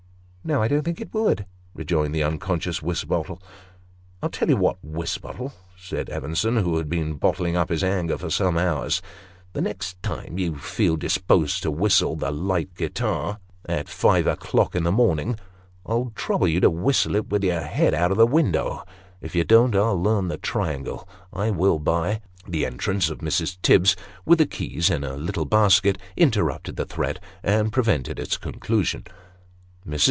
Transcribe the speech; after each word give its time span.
"No; 0.51 0.59
I 0.59 0.67
don't 0.67 0.81
think 0.81 0.99
it 0.99 1.13
would," 1.13 1.45
rejoined 1.75 2.15
the 2.15 2.23
unconscious 2.23 2.81
Wisbottle." 2.81 3.39
I'll 4.23 4.29
tell 4.29 4.49
you 4.49 4.57
what, 4.57 4.79
Wisbottle," 4.83 5.53
said 5.77 6.09
Evenson, 6.09 6.57
who 6.57 6.77
had 6.77 6.89
been 6.89 7.13
bottling 7.13 7.55
up 7.55 7.69
his 7.69 7.83
anger 7.83 8.17
for 8.17 8.31
some 8.31 8.57
hours" 8.57 9.03
the 9.53 9.61
next 9.61 10.01
time 10.01 10.39
you 10.39 10.57
feel 10.57 10.97
disposed 10.97 11.61
to 11.61 11.69
whistle' 11.69 12.15
The 12.15 12.31
Light 12.31 12.73
Guitar' 12.73 13.37
at 13.79 13.87
five 13.87 14.25
o'clock 14.25 14.73
in 14.73 14.81
the 14.81 14.91
morning, 14.91 15.37
I'll 15.85 16.11
trouble 16.15 16.47
you 16.47 16.59
to 16.61 16.71
whistle 16.71 17.15
it 17.15 17.29
with 17.29 17.43
your 17.43 17.61
head 17.61 17.93
out 17.93 18.11
o' 18.17 18.25
window. 18.25 18.81
If 19.21 19.35
you 19.35 19.43
don't, 19.43 19.75
I'll 19.75 20.01
learn 20.01 20.29
the 20.29 20.37
triangle 20.37 21.07
I 21.31 21.51
will, 21.51 21.77
by" 21.77 22.19
The 22.47 22.65
entrance 22.65 23.11
of 23.11 23.19
Mrs. 23.19 23.59
Tibbs 23.61 23.95
(with 24.25 24.39
the 24.39 24.47
keys 24.47 24.89
in 24.89 25.03
a 25.03 25.15
little 25.17 25.45
basket) 25.45 25.99
interrupted 26.17 26.77
the 26.77 26.85
threat, 26.85 27.19
and 27.43 27.71
prevented 27.71 28.17
its 28.17 28.37
conclusion. 28.37 29.03
Mrs. 29.03 29.11